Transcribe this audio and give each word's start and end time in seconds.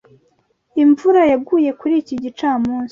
Imvura 0.83 1.21
yaguye 1.31 1.69
kuri 1.79 1.93
iki 2.01 2.15
gicamunsi. 2.23 2.79